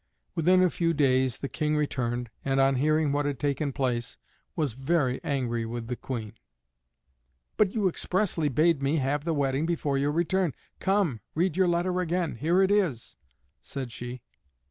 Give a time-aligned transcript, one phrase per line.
[0.33, 4.17] Within a few days the King returned, and on hearing what had taken place
[4.55, 6.33] was very angry with the Queen.
[7.55, 10.55] "But you expressly bade me have the wedding before your return.
[10.79, 13.15] Come, read your letter again, here it is,"
[13.61, 14.23] said she.